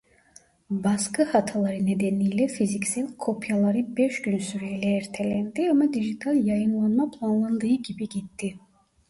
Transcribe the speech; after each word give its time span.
Baskı 0.69 1.23
hataları 1.23 1.85
nedeniyle 1.85 2.47
fiziksel 2.47 3.07
kopyaları 3.17 3.97
beş 3.97 4.21
gün 4.21 4.37
süreyle 4.37 4.97
ertelendi 4.97 5.69
ama 5.71 5.93
dijital 5.93 6.35
yayınlanma 6.45 7.11
planlandığı 7.11 7.67
gibi 7.75 8.09
gitti. 8.09 8.57